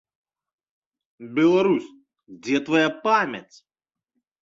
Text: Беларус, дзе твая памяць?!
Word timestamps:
Беларус, 1.35 1.85
дзе 2.47 2.57
твая 2.71 2.89
памяць?! 3.09 3.57